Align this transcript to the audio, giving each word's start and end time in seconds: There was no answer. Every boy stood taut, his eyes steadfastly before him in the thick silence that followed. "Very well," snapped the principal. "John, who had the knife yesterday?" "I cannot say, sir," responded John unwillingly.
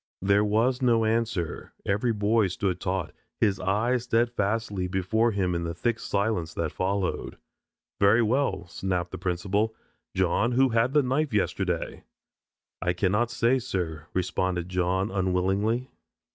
There 0.23 0.43
was 0.43 0.81
no 0.81 1.05
answer. 1.05 1.73
Every 1.85 2.11
boy 2.11 2.47
stood 2.47 2.79
taut, 2.81 3.13
his 3.39 3.59
eyes 3.59 4.05
steadfastly 4.05 4.87
before 4.87 5.29
him 5.29 5.53
in 5.53 5.63
the 5.63 5.75
thick 5.75 5.99
silence 5.99 6.55
that 6.55 6.71
followed. 6.71 7.37
"Very 7.99 8.23
well," 8.23 8.65
snapped 8.65 9.11
the 9.11 9.19
principal. 9.19 9.75
"John, 10.15 10.53
who 10.53 10.69
had 10.69 10.93
the 10.95 11.03
knife 11.03 11.35
yesterday?" 11.35 12.03
"I 12.81 12.93
cannot 12.93 13.29
say, 13.29 13.59
sir," 13.59 14.07
responded 14.11 14.69
John 14.69 15.11
unwillingly. 15.11 15.91